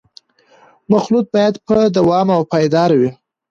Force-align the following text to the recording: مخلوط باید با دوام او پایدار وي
مخلوط 0.91 1.27
باید 1.33 1.55
با 1.67 1.79
دوام 1.97 2.27
او 2.37 2.41
پایدار 2.51 2.91
وي 2.99 3.09